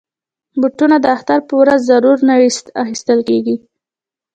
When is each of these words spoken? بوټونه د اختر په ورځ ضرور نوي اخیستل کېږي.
بوټونه 0.59 0.95
د 1.01 1.05
اختر 1.15 1.39
په 1.47 1.53
ورځ 1.61 1.79
ضرور 1.91 2.17
نوي 2.29 2.49
اخیستل 2.83 3.19
کېږي. 3.29 3.55